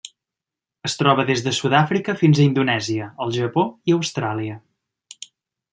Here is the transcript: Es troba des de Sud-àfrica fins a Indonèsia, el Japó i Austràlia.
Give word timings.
Es 0.87 0.95
troba 1.01 1.25
des 1.27 1.43
de 1.47 1.53
Sud-àfrica 1.57 2.15
fins 2.23 2.41
a 2.41 2.47
Indonèsia, 2.49 3.11
el 3.27 3.35
Japó 3.39 3.67
i 3.93 3.99
Austràlia. 3.99 4.57